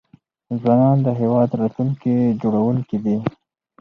[0.61, 3.17] ځوانان د هيواد راتلونکي جوړونکي دي.